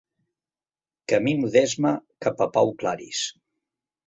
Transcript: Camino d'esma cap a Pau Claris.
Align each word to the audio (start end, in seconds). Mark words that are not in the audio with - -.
Camino 1.13 1.51
d'esma 1.57 1.93
cap 2.27 2.43
a 2.47 2.49
Pau 2.57 2.73
Claris. 2.81 3.23